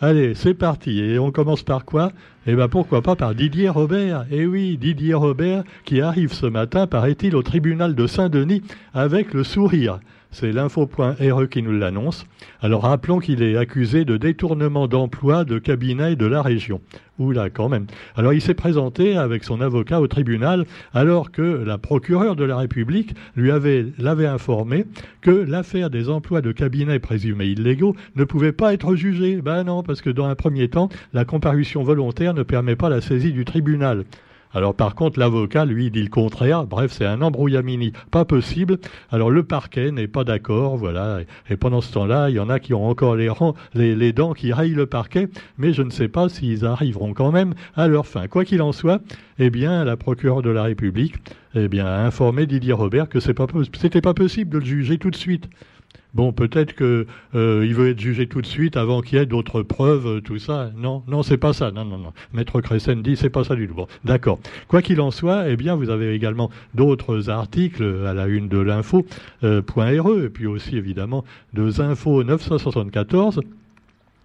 Allez, 0.00 0.34
c'est 0.34 0.54
parti. 0.54 1.00
Et 1.00 1.18
on 1.18 1.32
commence 1.32 1.64
par 1.64 1.84
quoi? 1.84 2.12
Eh 2.46 2.54
bien, 2.54 2.68
pourquoi 2.68 3.02
pas 3.02 3.16
par 3.16 3.34
Didier 3.34 3.68
Robert 3.68 4.26
Eh 4.30 4.46
oui, 4.46 4.78
Didier 4.78 5.14
Robert 5.14 5.64
qui 5.84 6.00
arrive 6.00 6.32
ce 6.32 6.46
matin, 6.46 6.86
paraît-il, 6.86 7.34
au 7.34 7.42
tribunal 7.42 7.96
de 7.96 8.06
Saint-Denis 8.06 8.62
avec 8.94 9.34
le 9.34 9.42
sourire. 9.42 9.98
C'est 10.30 10.52
l'info.re 10.52 11.48
qui 11.48 11.62
nous 11.62 11.72
l'annonce. 11.72 12.26
Alors 12.60 12.82
rappelons 12.82 13.18
qu'il 13.18 13.42
est 13.42 13.56
accusé 13.56 14.04
de 14.04 14.18
détournement 14.18 14.86
d'emploi 14.86 15.44
de 15.44 15.58
cabinet 15.58 16.16
de 16.16 16.26
la 16.26 16.42
région. 16.42 16.82
Oula, 17.18 17.48
quand 17.48 17.70
même. 17.70 17.86
Alors 18.14 18.34
il 18.34 18.42
s'est 18.42 18.54
présenté 18.54 19.16
avec 19.16 19.42
son 19.42 19.60
avocat 19.62 20.00
au 20.00 20.06
tribunal 20.06 20.66
alors 20.92 21.32
que 21.32 21.42
la 21.42 21.78
procureure 21.78 22.36
de 22.36 22.44
la 22.44 22.58
République 22.58 23.14
lui 23.36 23.50
avait 23.50 23.86
l'avait 23.98 24.26
informé 24.26 24.84
que 25.22 25.30
l'affaire 25.30 25.88
des 25.88 26.10
emplois 26.10 26.42
de 26.42 26.52
cabinet 26.52 26.98
présumés 26.98 27.46
illégaux 27.46 27.96
ne 28.14 28.24
pouvait 28.24 28.52
pas 28.52 28.74
être 28.74 28.94
jugée. 28.96 29.40
Ben 29.40 29.64
non, 29.64 29.82
parce 29.82 30.02
que 30.02 30.10
dans 30.10 30.26
un 30.26 30.34
premier 30.34 30.68
temps, 30.68 30.90
la 31.14 31.24
comparution 31.24 31.82
volontaire 31.82 32.34
ne 32.34 32.42
permet 32.42 32.76
pas 32.76 32.90
la 32.90 33.00
saisie 33.00 33.32
du 33.32 33.46
tribunal. 33.46 34.04
Alors 34.52 34.74
par 34.74 34.94
contre, 34.94 35.18
l'avocat, 35.18 35.64
lui, 35.64 35.90
dit 35.90 36.02
le 36.02 36.08
contraire. 36.08 36.66
Bref, 36.66 36.92
c'est 36.92 37.04
un 37.04 37.22
embrouillamini 37.22 37.92
pas 38.10 38.24
possible. 38.24 38.78
Alors 39.10 39.30
le 39.30 39.42
parquet 39.42 39.90
n'est 39.90 40.08
pas 40.08 40.24
d'accord, 40.24 40.76
voilà. 40.76 41.20
Et 41.50 41.56
pendant 41.56 41.80
ce 41.80 41.92
temps-là, 41.92 42.30
il 42.30 42.36
y 42.36 42.40
en 42.40 42.48
a 42.48 42.58
qui 42.60 42.74
ont 42.74 42.88
encore 42.88 43.16
les, 43.16 44.12
dents 44.12 44.32
qui 44.32 44.52
rayent 44.52 44.74
le 44.74 44.86
parquet, 44.86 45.28
mais 45.58 45.72
je 45.72 45.82
ne 45.82 45.90
sais 45.90 46.08
pas 46.08 46.28
s'ils 46.28 46.64
arriveront 46.64 47.12
quand 47.14 47.32
même 47.32 47.54
à 47.74 47.88
leur 47.88 48.06
fin. 48.06 48.26
Quoi 48.28 48.44
qu'il 48.44 48.62
en 48.62 48.72
soit, 48.72 49.00
eh 49.38 49.50
bien, 49.50 49.84
la 49.84 49.96
procureure 49.96 50.42
de 50.42 50.50
la 50.50 50.62
République 50.62 51.16
eh 51.54 51.68
bien, 51.68 51.86
a 51.86 52.04
informé 52.04 52.46
Didier 52.46 52.72
Robert 52.72 53.08
que 53.08 53.20
c'était 53.20 54.00
pas 54.00 54.14
possible 54.14 54.50
de 54.50 54.58
le 54.58 54.64
juger 54.64 54.98
tout 54.98 55.10
de 55.10 55.16
suite. 55.16 55.48
Bon, 56.14 56.32
peut-être 56.32 56.74
qu'il 56.74 57.06
euh, 57.34 57.72
veut 57.74 57.90
être 57.90 58.00
jugé 58.00 58.26
tout 58.26 58.40
de 58.40 58.46
suite 58.46 58.76
avant 58.76 59.02
qu'il 59.02 59.18
y 59.18 59.20
ait 59.20 59.26
d'autres 59.26 59.62
preuves, 59.62 60.06
euh, 60.06 60.20
tout 60.20 60.38
ça. 60.38 60.70
Non, 60.76 61.02
non, 61.06 61.22
c'est 61.22 61.36
pas 61.36 61.52
ça. 61.52 61.70
Non, 61.70 61.84
non, 61.84 61.98
non. 61.98 62.12
Maître 62.32 62.60
Cressen 62.60 63.02
dit 63.02 63.16
c'est 63.16 63.28
pas 63.30 63.44
ça 63.44 63.54
du 63.54 63.68
tout. 63.68 63.74
Bon, 63.74 63.86
d'accord. 64.04 64.40
Quoi 64.68 64.80
qu'il 64.80 65.00
en 65.00 65.10
soit, 65.10 65.48
eh 65.48 65.56
bien, 65.56 65.74
vous 65.76 65.90
avez 65.90 66.14
également 66.14 66.50
d'autres 66.74 67.28
articles 67.28 68.04
à 68.06 68.14
la 68.14 68.26
une 68.26 68.48
de 68.48 68.58
l'info.re 68.58 69.04
euh, 69.44 70.24
et 70.24 70.28
puis 70.30 70.46
aussi 70.46 70.76
évidemment 70.76 71.24
de 71.52 71.80
Info 71.80 72.24
974 72.24 73.40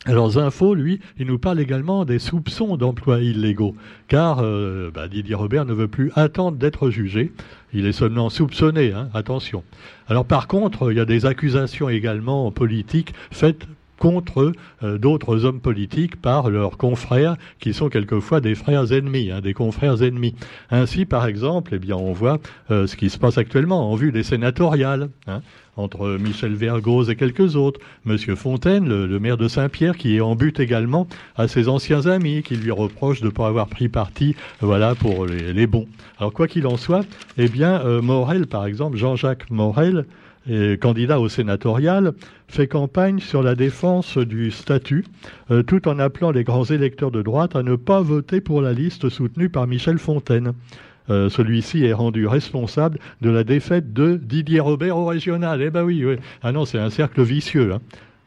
alors 0.05 0.31
Zinfo, 0.31 0.75
lui, 0.75 0.99
il 1.17 1.27
nous 1.27 1.39
parle 1.39 1.61
également 1.61 2.03
des 2.03 2.19
soupçons 2.19 2.75
d'emplois 2.75 3.21
illégaux, 3.21 3.73
car 4.09 4.39
euh, 4.41 4.91
bah, 4.93 5.07
Didier 5.07 5.35
Robert 5.35 5.63
ne 5.63 5.73
veut 5.73 5.87
plus 5.87 6.11
attendre 6.15 6.57
d'être 6.57 6.89
jugé, 6.89 7.31
il 7.73 7.85
est 7.85 7.93
seulement 7.93 8.29
soupçonné, 8.29 8.91
hein, 8.91 9.07
attention. 9.13 9.63
Alors 10.09 10.25
par 10.25 10.47
contre, 10.47 10.91
il 10.91 10.97
y 10.97 10.99
a 10.99 11.05
des 11.05 11.25
accusations 11.25 11.87
également 11.87 12.51
politiques 12.51 13.13
faites 13.31 13.65
contre 14.03 14.51
euh, 14.83 14.97
d'autres 14.97 15.45
hommes 15.45 15.61
politiques 15.61 16.17
par 16.17 16.49
leurs 16.49 16.75
confrères 16.75 17.37
qui 17.61 17.73
sont 17.73 17.87
quelquefois 17.87 18.41
des 18.41 18.53
frères 18.53 18.91
ennemis, 18.91 19.31
hein, 19.31 19.39
des 19.39 19.53
confrères 19.53 20.03
ennemis. 20.03 20.35
Ainsi, 20.71 21.05
par 21.05 21.25
exemple, 21.25 21.71
eh 21.75 21.79
bien, 21.79 21.95
on 21.95 22.11
voit 22.11 22.39
euh, 22.69 22.85
ce 22.85 22.97
qui 22.97 23.09
se 23.09 23.17
passe 23.17 23.37
actuellement 23.37 23.89
en 23.89 23.95
vue 23.95 24.11
des 24.11 24.23
sénatoriales. 24.23 25.09
Hein 25.27 25.39
entre 25.75 26.19
Michel 26.19 26.53
Vergoz 26.53 27.09
et 27.09 27.15
quelques 27.15 27.55
autres. 27.55 27.79
Monsieur 28.05 28.35
Fontaine, 28.35 28.87
le, 28.87 29.19
maire 29.19 29.37
de 29.37 29.47
Saint-Pierre, 29.47 29.97
qui 29.97 30.17
est 30.17 30.21
en 30.21 30.35
but 30.35 30.59
également 30.59 31.07
à 31.35 31.47
ses 31.47 31.67
anciens 31.67 32.05
amis, 32.05 32.43
qui 32.43 32.55
lui 32.55 32.69
reprochent 32.69 33.21
de 33.21 33.25
ne 33.25 33.31
pas 33.31 33.47
avoir 33.47 33.65
pris 33.65 33.89
parti 33.89 34.35
voilà, 34.61 34.93
pour 34.93 35.25
les, 35.25 35.65
bons. 35.65 35.87
Alors 36.19 36.31
quoi 36.31 36.47
qu'il 36.47 36.67
en 36.67 36.77
soit, 36.77 37.07
eh 37.39 37.47
bien, 37.47 37.81
euh, 37.81 38.03
Morel, 38.03 38.45
par 38.45 38.67
exemple, 38.67 38.97
Jean-Jacques 38.97 39.49
Morel, 39.49 40.05
candidat 40.79 41.19
au 41.19 41.29
sénatorial, 41.29 42.13
fait 42.47 42.67
campagne 42.67 43.19
sur 43.19 43.41
la 43.41 43.55
défense 43.55 44.17
du 44.17 44.51
statut, 44.51 45.05
euh, 45.51 45.63
tout 45.63 45.87
en 45.87 45.99
appelant 45.99 46.31
les 46.31 46.43
grands 46.43 46.65
électeurs 46.65 47.11
de 47.11 47.21
droite 47.21 47.55
à 47.55 47.63
ne 47.63 47.75
pas 47.75 48.01
voter 48.01 48.41
pour 48.41 48.61
la 48.61 48.73
liste 48.73 49.09
soutenue 49.09 49.49
par 49.49 49.67
Michel 49.67 49.97
Fontaine. 49.97 50.53
Euh, 51.09 51.29
celui-ci 51.29 51.83
est 51.83 51.93
rendu 51.93 52.27
responsable 52.27 52.99
de 53.21 53.29
la 53.29 53.43
défaite 53.43 53.91
de 53.91 54.15
Didier 54.15 54.59
Robert 54.59 54.97
au 54.97 55.05
régional. 55.05 55.61
Eh 55.61 55.69
ben 55.69 55.83
oui, 55.83 56.05
oui. 56.05 56.15
Ah 56.41 56.51
non, 56.51 56.65
c'est 56.65 56.79
un 56.79 56.89
cercle 56.89 57.23
vicieux. 57.23 57.73
Hein. 57.73 57.79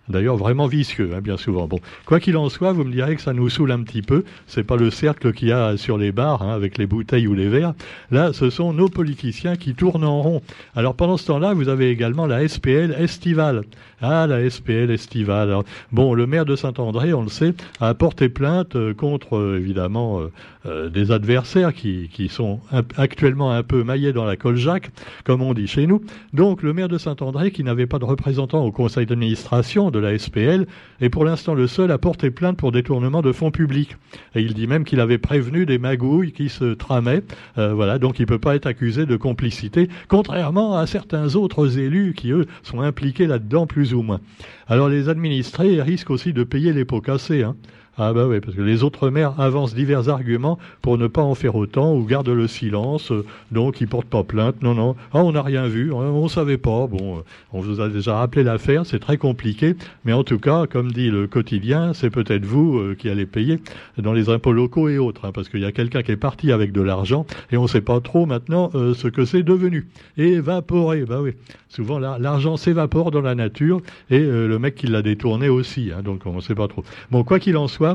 D'ailleurs, 0.09 0.37
vraiment 0.37 0.67
vicieux, 0.67 1.11
hein, 1.15 1.21
bien 1.21 1.37
souvent. 1.37 1.67
Bon, 1.67 1.79
quoi 2.05 2.21
qu'il 2.21 2.37
en 2.37 2.49
soit, 2.49 2.73
vous 2.73 2.85
me 2.85 2.93
direz 2.93 3.17
que 3.17 3.23
ça 3.23 3.33
nous 3.33 3.49
saoule 3.49 3.73
un 3.73 3.83
petit 3.83 4.03
peu. 4.03 4.25
C'est 4.47 4.63
pas 4.63 4.77
le 4.77 4.91
cercle 4.91 5.33
qu'il 5.33 5.49
y 5.49 5.53
a 5.53 5.77
sur 5.77 5.99
les 5.99 6.13
bars, 6.13 6.43
hein, 6.43 6.55
avec 6.55 6.79
les 6.79 6.87
bouteilles 6.87 7.27
ou 7.27 7.35
les 7.35 7.49
verres. 7.49 7.75
Là, 8.11 8.33
ce 8.33 8.51
sont 8.51 8.73
nos 8.73 8.89
politiciens 8.89 9.57
qui 9.57 9.75
tournent 9.75 10.05
en 10.05 10.23
rond. 10.23 10.43
Alors, 10.75 10.95
pendant 10.95 11.17
ce 11.17 11.27
temps-là, 11.27 11.55
vous 11.55 11.69
avez 11.69 11.91
également 11.91 12.27
la 12.27 12.47
SPL 12.47 12.95
estivale. 12.99 13.63
Ah, 14.01 14.27
la 14.27 14.49
SPL 14.49 14.91
estivale. 14.91 15.57
bon, 15.91 16.15
le 16.15 16.27
maire 16.27 16.45
de 16.45 16.55
Saint-André, 16.55 17.15
on 17.15 17.23
le 17.23 17.29
sait, 17.29 17.55
a 17.81 17.95
porté 17.95 18.29
plainte 18.29 18.77
euh, 18.77 18.93
contre, 18.93 19.37
euh, 19.37 19.59
évidemment, 19.59 20.21
euh, 20.67 20.91
des 20.91 21.13
adversaires 21.13 21.73
qui, 21.73 22.11
qui 22.13 22.29
sont 22.29 22.61
actuellement 22.97 23.53
un 23.53 23.63
peu 23.63 23.85
maillés 23.85 24.13
dans 24.13 24.25
la 24.25 24.37
coljac, 24.37 24.91
comme 25.25 25.41
on 25.41 25.55
dit 25.55 25.67
chez 25.67 25.87
nous. 25.87 26.03
Donc, 26.33 26.63
le 26.63 26.73
maire 26.73 26.89
de 26.89 26.99
Saint-André, 26.99 27.51
qui 27.51 27.65
n'avait 27.65 27.87
pas 27.87 27.99
de 27.99 28.05
représentant 28.05 28.65
au 28.65 28.73
conseil 28.73 29.07
d'administration 29.07 29.91
de 29.97 30.01
la 30.01 30.19
SPL, 30.19 30.67
est 31.01 31.09
pour 31.09 31.25
l'instant 31.25 31.55
le 31.55 31.67
seul 31.67 31.91
à 31.91 31.99
porter 31.99 32.31
plainte 32.31 32.57
pour 32.57 32.73
détournement 32.73 33.23
de 33.23 33.33
fonds 33.33 33.51
publics. 33.51 33.97
Et 34.35 34.43
il 34.43 34.55
dit 34.55 34.67
même 34.67 34.85
qu'il 34.85 35.01
avait 35.01 35.19
prévenu 35.19 35.67
des 35.67 35.79
magouilles 35.79 36.33
qui 36.33 36.49
se 36.49 36.75
tramaient. 36.75 37.23
voilà, 37.57 37.99
donc 37.99 38.19
il 38.19 38.23
ne 38.23 38.27
peut 38.27 38.39
pas 38.39 38.55
être 38.55 38.67
accusé 38.67 39.07
de 39.07 39.17
complicité, 39.17 39.89
contrairement 40.09 40.77
à 40.77 40.87
certains 40.87 41.35
autres 41.35 41.79
élus 41.79 42.15
qui, 42.15 42.31
eux, 42.31 42.47
sont 42.63 42.81
impliqués 42.81 43.27
là-dedans 43.27 43.67
plus 43.67 43.95
ou 43.95 44.03
moins. 44.03 44.21
Alors 44.69 44.89
les 44.89 45.09
administrés 45.09 45.81
risquent 45.81 46.11
aussi 46.11 46.33
de 46.33 46.45
payer 46.45 46.73
les 46.73 46.85
pots 46.85 47.01
cassés. 47.01 47.43
Hein. 47.43 47.57
Ah 47.99 48.13
bah 48.13 48.27
oui, 48.27 48.41
parce 48.41 48.55
que 48.55 48.61
les 48.61 48.85
autres 48.85 49.09
maires 49.09 49.41
avancent 49.41 49.75
divers 49.75 50.11
arguments 50.11 50.59
pour 50.83 50.99
ne 50.99 51.07
pas 51.07 51.23
en 51.23 51.35
faire 51.35 51.57
autant 51.57 51.95
ou 51.95 52.05
gardent 52.05 52.29
le 52.29 52.47
silence, 52.47 53.11
euh, 53.11 53.25
donc 53.53 53.81
ils 53.81 53.89
portent 53.89 54.09
pas 54.09 54.23
plainte. 54.23 54.63
Non, 54.63 54.75
non, 54.75 54.97
ah, 55.15 55.25
on 55.25 55.33
n'a 55.33 55.41
rien 55.41 55.67
vu, 55.67 55.91
on 55.93 56.23
ne 56.23 56.29
savait 56.29 56.59
pas. 56.59 56.87
Bon, 56.89 57.17
euh, 57.17 57.21
on 57.55 57.61
vous 57.63 57.81
a 57.81 57.89
déjà 57.89 58.19
rappelé 58.19 58.45
l'affaire, 58.45 58.85
c'est 58.85 58.99
très 58.99 59.17
compliqué, 59.17 59.77
mais 60.05 60.13
en 60.13 60.25
tout 60.25 60.39
cas, 60.39 60.67
comme 60.67 60.93
dit 60.93 61.09
le 61.09 61.27
quotidien, 61.27 61.95
c'est 61.95 62.11
peut-être 62.11 62.45
vous 62.45 62.77
euh, 62.77 62.95
qui 62.95 63.09
allez 63.09 63.25
payer 63.25 63.61
dans 63.97 64.13
les 64.13 64.29
impôts 64.29 64.53
locaux 64.53 64.91
et 64.91 64.99
autres, 64.99 65.25
hein, 65.25 65.33
parce 65.33 65.49
qu'il 65.49 65.61
y 65.61 65.65
a 65.65 65.73
quelqu'un 65.73 66.03
qui 66.03 66.13
est 66.13 66.17
parti 66.17 66.53
avec 66.53 66.73
de 66.73 66.83
l'argent 66.83 67.25
et 67.51 67.57
on 67.57 67.63
ne 67.63 67.69
sait 67.69 67.81
pas 67.81 68.01
trop 68.01 68.27
maintenant 68.27 68.71
ce 68.75 69.09
que 69.09 69.25
c'est 69.25 69.43
devenu. 69.43 69.87
Évaporé, 70.19 71.07
bah 71.07 71.21
oui. 71.23 71.33
Souvent, 71.69 71.99
l'argent 71.99 72.57
s'évapore 72.57 73.11
dans 73.11 73.21
la 73.21 73.35
nature 73.35 73.81
et 74.11 74.21
le 74.21 74.59
mec 74.59 74.75
qui 74.75 74.87
l'a 74.87 75.03
détourné 75.03 75.49
aussi, 75.49 75.91
hein, 75.97 76.03
donc 76.03 76.23
on 76.27 76.35
ne 76.35 76.41
sait 76.41 76.55
pas 76.55 76.69
trop. 76.69 76.85
Bon, 77.11 77.25
quoi 77.25 77.39
qu'il 77.39 77.57
en 77.57 77.69
soit, 77.69 77.86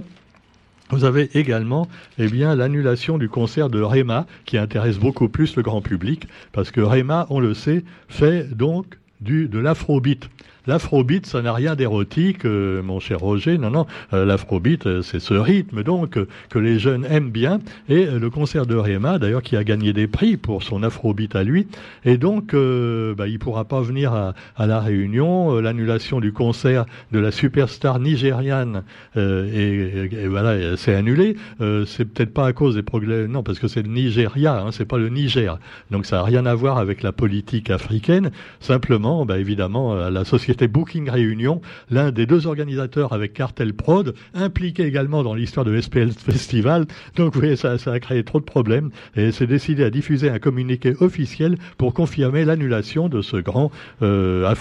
vous 0.92 1.06
avez 1.06 1.30
également 1.38 1.88
eh 2.18 2.28
l'annulation 2.28 3.18
du 3.18 3.30
concert 3.30 3.70
de 3.70 3.82
Réma, 3.82 4.26
qui 4.46 4.58
intéresse 4.58 4.98
beaucoup 4.98 5.30
plus 5.30 5.56
le 5.56 5.64
grand 5.64 5.82
public, 5.82 6.28
parce 6.52 6.72
que 6.72 6.82
Réma, 6.82 7.28
on 7.30 7.40
le 7.40 7.54
sait, 7.54 7.84
fait 8.10 8.56
donc 8.56 8.98
du, 9.22 9.48
de 9.48 9.60
l'afrobeat. 9.60 10.30
L'afrobeat, 10.68 11.26
ça 11.26 11.42
n'a 11.42 11.54
rien 11.54 11.76
d'érotique, 11.76 12.46
euh, 12.46 12.84
mon 12.84 13.00
cher 13.00 13.20
Roger. 13.20 13.58
Non, 13.58 13.72
non. 13.72 13.88
Euh, 14.14 14.26
l'afrobeat, 14.26 14.86
euh, 14.86 15.02
c'est 15.02 15.20
ce 15.20 15.34
rythme 15.34 15.82
donc 15.82 16.20
que 16.50 16.60
les 16.60 16.78
jeunes 16.78 17.04
aiment 17.06 17.32
bien. 17.32 17.60
Et 17.90 18.06
le 18.06 18.30
concert 18.30 18.68
de 18.68 18.76
Réma, 18.76 19.18
d'ailleurs, 19.18 19.42
qui 19.42 19.56
a 19.58 19.64
gagné 19.64 19.92
des 19.92 20.06
prix 20.06 20.38
pour 20.38 20.62
son 20.62 20.84
afrobeat 20.84 21.36
à 21.36 21.44
lui. 21.44 21.66
Et 22.06 22.18
donc, 22.18 22.54
bah, 22.54 23.28
il 23.28 23.40
pourra 23.40 23.66
pas 23.66 23.82
venir 23.82 24.14
à, 24.14 24.34
à 24.56 24.68
la 24.68 24.80
Réunion. 24.80 25.60
L'annulation 25.60 26.20
du 26.20 26.32
concert 26.32 26.86
de 27.12 27.20
la 27.20 27.32
superstar 27.32 28.00
nigériane 28.00 28.84
et, 29.16 30.28
voilà, 30.28 30.78
c'est 30.78 30.94
annulé. 30.94 31.36
c'est 31.60 32.06
peut-être 32.06 32.34
pas 32.34 32.48
à 32.48 32.54
cause 32.54 32.76
des 32.76 32.84
progrès, 32.84 33.28
non, 33.28 33.44
parce 33.44 33.60
que 33.60 33.68
c'est 33.68 33.82
le 33.82 33.90
Nigeria, 33.90 34.62
hein, 34.62 34.72
c'est 34.72 34.86
pas 34.86 34.98
le 34.98 35.10
Niger. 35.10 35.58
Donc, 35.90 36.06
ça 36.06 36.18
n'a 36.18 36.24
rien 36.24 36.46
à 36.46 36.54
voir 36.54 36.78
avec 36.78 37.02
la 37.04 37.12
politique 37.12 37.70
africaine. 37.70 38.32
Simplement, 38.60 39.11
bah, 39.26 39.38
évidemment, 39.38 39.96
la 39.96 40.26
société 40.26 40.68
Booking 40.68 41.10
Réunion, 41.10 41.62
l'un 41.90 42.12
des 42.12 42.26
deux 42.26 42.48
organisateurs 42.48 43.14
avec 43.14 43.34
Cartel 43.34 43.74
Prod, 43.74 44.14
impliqué 44.34 44.84
également 44.86 45.24
dans 45.24 45.34
l'histoire 45.34 45.66
de 45.66 45.80
SPL 45.80 46.12
Festival. 46.12 46.86
Donc 47.16 47.34
vous 47.34 47.40
voyez, 47.40 47.56
ça, 47.56 47.76
a 47.86 48.00
créé 48.00 48.24
trop 48.24 48.40
de 48.40 48.46
problèmes 48.46 48.90
et 49.16 49.32
c'est 49.32 49.48
décidé 49.48 49.84
à 49.84 49.90
diffuser 49.90 50.30
un 50.30 50.40
communiqué 50.40 50.94
officiel 51.00 51.58
pour 51.78 51.94
confirmer 51.94 52.46
l'annulation 52.46 53.10
de 53.10 53.22
ce 53.22 53.38
grand 53.38 53.72
euh. 54.02 54.52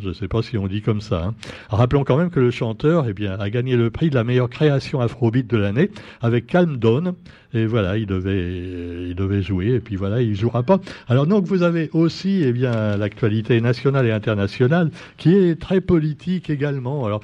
Je 0.00 0.08
ne 0.08 0.12
sais 0.12 0.28
pas 0.28 0.42
si 0.42 0.56
on 0.56 0.66
dit 0.66 0.82
comme 0.82 1.00
ça. 1.00 1.24
Hein. 1.26 1.34
Rappelons 1.68 2.04
quand 2.04 2.16
même 2.16 2.30
que 2.30 2.40
le 2.40 2.50
chanteur 2.50 3.06
eh 3.08 3.12
bien, 3.12 3.38
a 3.38 3.50
gagné 3.50 3.76
le 3.76 3.90
prix 3.90 4.10
de 4.10 4.14
la 4.14 4.24
meilleure 4.24 4.50
création 4.50 5.00
afrobeat 5.00 5.48
de 5.48 5.56
l'année 5.56 5.90
avec 6.20 6.46
Calm 6.46 6.76
Dawn. 6.76 7.14
Et 7.54 7.66
voilà, 7.66 7.98
il 7.98 8.06
devait, 8.06 9.08
il 9.08 9.14
devait 9.14 9.42
jouer, 9.42 9.74
et 9.74 9.80
puis 9.80 9.96
voilà, 9.96 10.22
il 10.22 10.34
jouera 10.34 10.62
pas. 10.62 10.80
Alors 11.06 11.26
donc 11.26 11.44
vous 11.44 11.62
avez 11.62 11.90
aussi, 11.92 12.42
eh 12.44 12.52
bien, 12.52 12.96
l'actualité 12.96 13.60
nationale 13.60 13.71
et 14.06 14.12
internationale 14.12 14.90
qui 15.16 15.34
est 15.34 15.60
très 15.60 15.80
politique 15.80 16.50
également. 16.50 17.04
Alors 17.04 17.20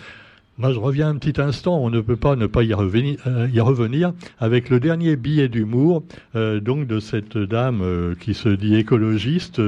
Moi, 0.60 0.72
je 0.72 0.80
reviens 0.80 1.10
un 1.10 1.14
petit 1.14 1.40
instant, 1.40 1.78
on 1.78 1.88
ne 1.88 2.00
peut 2.00 2.16
pas 2.16 2.34
ne 2.34 2.48
pas 2.48 2.64
y 2.64 2.74
revenir, 2.74 3.20
euh, 3.28 3.46
y 3.54 3.60
revenir 3.60 4.12
avec 4.40 4.70
le 4.70 4.80
dernier 4.80 5.14
billet 5.14 5.48
d'humour 5.48 6.02
euh, 6.34 6.58
donc 6.58 6.88
de 6.88 6.98
cette 6.98 7.38
dame 7.38 7.80
euh, 7.80 8.16
qui 8.18 8.34
se 8.34 8.48
dit 8.48 8.74
écologiste, 8.74 9.60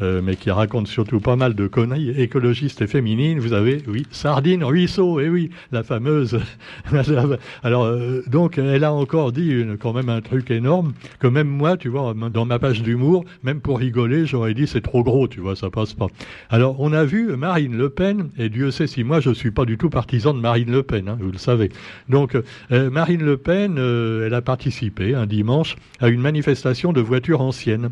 mais 0.00 0.34
qui 0.34 0.50
raconte 0.50 0.88
surtout 0.88 1.20
pas 1.20 1.36
mal 1.36 1.54
de 1.54 1.68
conneries, 1.68 2.10
écologiste 2.18 2.80
et 2.80 2.86
féminine. 2.86 3.38
Vous 3.38 3.52
avez, 3.52 3.82
oui, 3.86 4.06
Sardine 4.10 4.64
Ruisseau, 4.64 5.20
et 5.20 5.24
eh 5.26 5.28
oui, 5.28 5.50
la 5.70 5.84
fameuse. 5.84 6.40
Alors, 7.62 7.94
donc, 8.26 8.58
elle 8.58 8.82
a 8.82 8.92
encore 8.92 9.30
dit 9.30 9.48
une, 9.48 9.76
quand 9.76 9.92
même 9.92 10.08
un 10.08 10.20
truc 10.20 10.50
énorme, 10.50 10.94
que 11.20 11.28
même 11.28 11.46
moi, 11.46 11.76
tu 11.76 11.88
vois, 11.88 12.14
dans 12.32 12.44
ma 12.46 12.58
page 12.58 12.82
d'humour, 12.82 13.24
même 13.44 13.60
pour 13.60 13.78
rigoler, 13.78 14.26
j'aurais 14.26 14.54
dit 14.54 14.66
c'est 14.66 14.80
trop 14.80 15.04
gros, 15.04 15.28
tu 15.28 15.40
vois, 15.40 15.54
ça 15.54 15.70
passe 15.70 15.94
pas. 15.94 16.08
Alors, 16.50 16.80
on 16.80 16.92
a 16.92 17.04
vu 17.04 17.36
Marine 17.36 17.76
Le 17.76 17.88
Pen, 17.88 18.30
et 18.38 18.48
Dieu 18.48 18.72
sait 18.72 18.88
si 18.88 19.04
moi 19.04 19.20
je 19.20 19.30
suis 19.30 19.52
pas 19.52 19.64
du 19.64 19.78
tout 19.78 19.90
partisan 19.90 20.21
de 20.30 20.38
Marine 20.38 20.70
Le 20.70 20.82
Pen, 20.82 21.08
hein, 21.08 21.18
vous 21.20 21.32
le 21.32 21.38
savez. 21.38 21.70
Donc, 22.08 22.36
euh, 22.70 22.90
Marine 22.90 23.22
Le 23.22 23.36
Pen, 23.36 23.76
euh, 23.78 24.26
elle 24.26 24.34
a 24.34 24.42
participé 24.42 25.14
un 25.14 25.26
dimanche 25.26 25.76
à 26.00 26.08
une 26.08 26.20
manifestation 26.20 26.92
de 26.92 27.00
voitures 27.00 27.40
anciennes. 27.40 27.90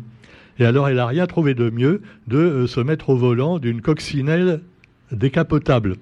Et 0.59 0.65
alors, 0.65 0.87
elle 0.87 0.95
n'a 0.95 1.07
rien 1.07 1.27
trouvé 1.27 1.53
de 1.53 1.69
mieux 1.69 2.01
de 2.27 2.37
euh, 2.37 2.67
se 2.67 2.79
mettre 2.79 3.09
au 3.09 3.17
volant 3.17 3.59
d'une 3.59 3.81
coccinelle 3.81 4.61
décapotable. 5.11 5.95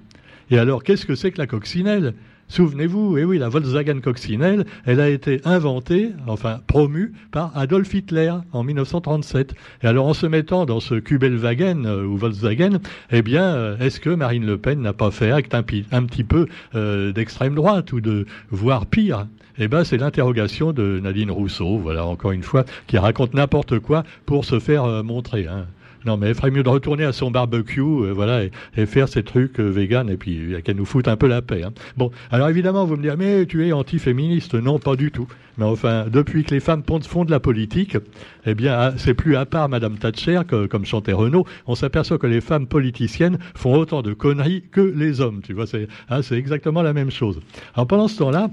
Et 0.51 0.59
alors, 0.59 0.83
qu'est-ce 0.83 1.05
que 1.05 1.15
c'est 1.15 1.31
que 1.31 1.39
la 1.39 1.47
coccinelle? 1.47 2.13
Souvenez-vous, 2.49 3.15
eh 3.19 3.25
oui, 3.25 3.37
la 3.37 3.47
Volkswagen 3.47 3.99
Coccinelle, 3.99 4.65
elle 4.83 4.99
a 4.99 5.07
été 5.07 5.39
inventée, 5.45 6.09
enfin 6.25 6.61
promue, 6.65 7.13
par 7.31 7.55
Adolf 7.55 7.93
Hitler 7.93 8.33
en 8.53 8.63
1937. 8.63 9.53
Et 9.83 9.87
alors, 9.87 10.07
en 10.07 10.15
se 10.15 10.25
mettant 10.25 10.65
dans 10.65 10.79
ce 10.79 10.95
Kubelwagen 10.95 11.85
euh, 11.85 12.05
ou 12.05 12.17
Volkswagen, 12.17 12.79
eh 13.11 13.21
bien, 13.21 13.43
euh, 13.43 13.77
est-ce 13.77 13.99
que 13.99 14.09
Marine 14.09 14.47
Le 14.47 14.57
Pen 14.57 14.81
n'a 14.81 14.93
pas 14.93 15.11
fait 15.11 15.29
acte 15.29 15.53
un, 15.53 15.61
petit 15.61 16.23
peu 16.23 16.47
euh, 16.73 17.11
d'extrême 17.11 17.53
droite 17.53 17.93
ou 17.93 18.01
de 18.01 18.25
voire 18.49 18.87
pire? 18.87 19.27
Eh 19.59 19.67
ben, 19.67 19.83
c'est 19.83 19.97
l'interrogation 19.97 20.73
de 20.73 20.99
Nadine 21.03 21.29
Rousseau, 21.29 21.77
voilà, 21.77 22.03
encore 22.07 22.31
une 22.31 22.43
fois, 22.43 22.65
qui 22.87 22.97
raconte 22.97 23.35
n'importe 23.35 23.77
quoi 23.77 24.03
pour 24.25 24.43
se 24.43 24.57
faire 24.57 25.03
montrer. 25.03 25.45
Hein. 25.45 25.67
Non, 26.05 26.17
mais 26.17 26.29
il 26.29 26.35
ferait 26.35 26.51
mieux 26.51 26.63
de 26.63 26.69
retourner 26.69 27.03
à 27.03 27.11
son 27.11 27.31
barbecue, 27.31 27.81
euh, 27.81 28.11
voilà, 28.13 28.43
et, 28.43 28.85
faire 28.85 29.09
ses 29.09 29.23
trucs 29.23 29.59
euh, 29.59 29.67
véganes, 29.67 30.09
et 30.09 30.17
puis 30.17 30.53
qu'elle 30.63 30.77
nous 30.77 30.85
foute 30.85 31.07
un 31.07 31.17
peu 31.17 31.27
la 31.27 31.41
paix. 31.41 31.63
Hein. 31.63 31.73
Bon, 31.97 32.11
alors 32.31 32.49
évidemment, 32.49 32.85
vous 32.85 32.95
me 32.95 33.01
direz, 33.01 33.17
mais 33.17 33.45
tu 33.45 33.67
es 33.67 33.71
anti-féministe 33.71 34.55
Non, 34.55 34.79
pas 34.79 34.95
du 34.95 35.11
tout. 35.11 35.27
Mais 35.57 35.65
enfin, 35.65 36.05
depuis 36.09 36.45
que 36.45 36.53
les 36.53 36.61
femmes 36.61 36.83
font 37.03 37.25
de 37.25 37.31
la 37.31 37.41
politique, 37.41 37.97
eh 38.45 38.55
bien, 38.55 38.73
ah, 38.77 38.93
c'est 38.95 39.13
plus 39.13 39.35
à 39.35 39.45
part 39.45 39.67
Madame 39.67 39.97
Thatcher, 39.97 40.41
que, 40.47 40.67
comme 40.67 40.85
chantait 40.85 41.11
Renaud, 41.11 41.45
on 41.67 41.75
s'aperçoit 41.75 42.17
que 42.17 42.27
les 42.27 42.39
femmes 42.39 42.65
politiciennes 42.65 43.39
font 43.55 43.75
autant 43.75 44.01
de 44.01 44.13
conneries 44.13 44.63
que 44.71 44.79
les 44.79 45.19
hommes. 45.19 45.41
Tu 45.43 45.53
vois, 45.53 45.67
c'est 45.67 45.89
hein, 46.09 46.21
exactement 46.31 46.81
la 46.81 46.93
même 46.93 47.11
chose. 47.11 47.41
Alors 47.75 47.87
pendant 47.87 48.07
ce 48.07 48.17
temps-là, 48.19 48.49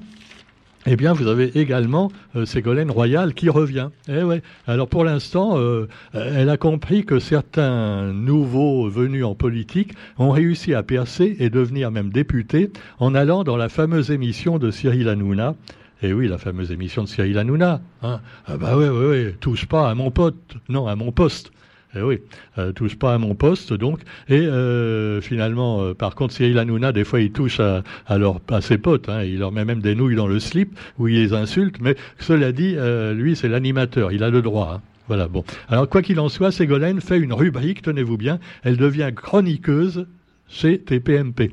eh 0.86 0.96
bien, 0.96 1.12
vous 1.12 1.26
avez 1.26 1.58
également 1.58 2.10
euh, 2.36 2.46
Ségolène 2.46 2.90
Royal 2.90 3.34
qui 3.34 3.48
revient. 3.48 3.88
Eh 4.08 4.22
ouais. 4.22 4.42
Alors 4.66 4.88
pour 4.88 5.04
l'instant, 5.04 5.58
euh, 5.58 5.88
elle 6.14 6.48
a 6.48 6.56
compris 6.56 7.04
que 7.04 7.18
certains 7.18 8.12
nouveaux 8.12 8.88
venus 8.88 9.24
en 9.24 9.34
politique 9.34 9.92
ont 10.18 10.30
réussi 10.30 10.74
à 10.74 10.82
percer 10.82 11.36
et 11.40 11.50
devenir 11.50 11.90
même 11.90 12.10
députés 12.10 12.70
en 12.98 13.14
allant 13.14 13.44
dans 13.44 13.56
la 13.56 13.68
fameuse 13.68 14.10
émission 14.10 14.58
de 14.58 14.70
Cyril 14.70 15.08
Hanouna. 15.08 15.54
Eh 16.02 16.12
oui, 16.12 16.28
la 16.28 16.38
fameuse 16.38 16.70
émission 16.72 17.02
de 17.02 17.08
Cyril 17.08 17.38
Hanouna. 17.38 17.80
Hein. 18.02 18.20
Ah 18.46 18.56
bah 18.56 18.76
oui, 18.76 18.86
oui, 18.88 19.06
oui, 19.06 19.34
touche 19.40 19.66
pas 19.66 19.90
à 19.90 19.94
mon 19.94 20.10
pote, 20.10 20.56
non, 20.68 20.86
à 20.86 20.94
mon 20.94 21.10
poste. 21.10 21.50
Eh 21.96 22.02
oui, 22.02 22.20
euh, 22.58 22.72
touche 22.72 22.96
pas 22.96 23.14
à 23.14 23.18
mon 23.18 23.34
poste 23.34 23.72
donc. 23.72 24.00
Et 24.28 24.40
euh, 24.40 25.20
finalement, 25.20 25.82
euh, 25.82 25.94
par 25.94 26.14
contre, 26.14 26.34
Cyril 26.34 26.58
Hanouna, 26.58 26.92
des 26.92 27.04
fois, 27.04 27.20
il 27.20 27.32
touche 27.32 27.60
à, 27.60 27.82
à, 28.06 28.60
ses 28.60 28.78
potes. 28.78 29.08
Hein. 29.08 29.22
il 29.22 29.38
leur 29.38 29.52
met 29.52 29.64
même 29.64 29.80
des 29.80 29.94
nouilles 29.94 30.16
dans 30.16 30.26
le 30.26 30.38
slip 30.38 30.78
où 30.98 31.08
il 31.08 31.14
les 31.14 31.32
insulte. 31.32 31.76
Mais 31.80 31.96
cela 32.18 32.52
dit, 32.52 32.76
lui, 33.14 33.36
c'est 33.36 33.48
l'animateur. 33.48 34.12
Il 34.12 34.22
a 34.22 34.30
le 34.30 34.42
droit. 34.42 34.74
Hein. 34.76 34.80
Voilà, 35.08 35.28
bon. 35.28 35.44
Alors, 35.68 35.88
quoi 35.88 36.02
qu'il 36.02 36.18
en 36.18 36.28
soit, 36.28 36.50
Ségolène 36.50 37.00
fait 37.00 37.18
une 37.18 37.32
rubrique, 37.32 37.82
tenez-vous 37.82 38.16
bien. 38.16 38.38
Elle 38.64 38.76
devient 38.76 39.10
chroniqueuse 39.14 40.06
chez 40.48 40.78
TPMP. 40.78 41.52